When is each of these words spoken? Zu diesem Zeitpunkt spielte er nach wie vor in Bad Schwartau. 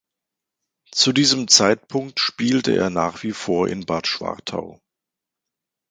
Zu 0.91 1.13
diesem 1.13 1.47
Zeitpunkt 1.47 2.19
spielte 2.19 2.75
er 2.75 2.89
nach 2.89 3.21
wie 3.21 3.33
vor 3.33 3.67
in 3.67 3.85
Bad 3.85 4.07
Schwartau. 4.07 4.81